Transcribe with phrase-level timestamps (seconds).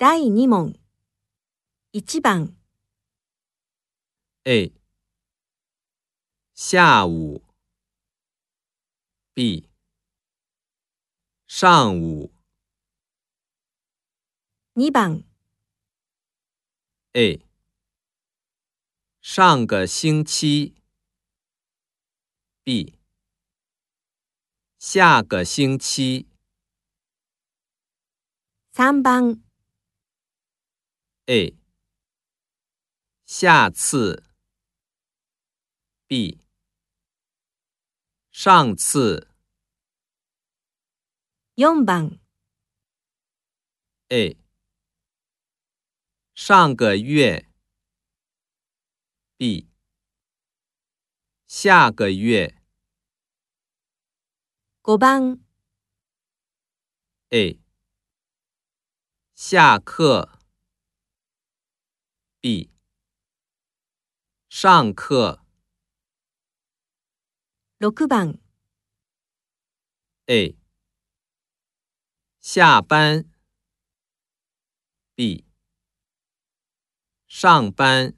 [0.00, 0.76] 第二問
[1.90, 2.54] 一、番
[4.44, 4.72] ，A，
[6.54, 7.42] 下午
[9.34, 9.68] ，B，
[11.48, 12.32] 上午。
[14.74, 15.24] 二、番
[17.14, 17.44] ，A，
[19.20, 20.76] 上个星期
[22.62, 23.00] ，B，
[24.78, 26.28] 下个星期。
[28.70, 29.47] 三、番。
[31.30, 31.54] A，
[33.26, 34.24] 下次。
[36.06, 36.38] B，
[38.32, 39.28] 上次。
[41.54, 42.18] 四番。
[44.08, 44.38] A，
[46.34, 47.44] 上个月。
[49.36, 49.68] B，
[51.46, 52.56] 下个月。
[54.84, 55.44] 五番。
[57.28, 57.60] A，
[59.34, 60.37] 下课。
[62.48, 62.70] B
[64.48, 65.44] 上课。
[67.76, 68.40] 六番。
[70.28, 70.56] A
[72.40, 73.26] 下班。
[75.14, 75.44] B
[77.28, 78.14] 上班。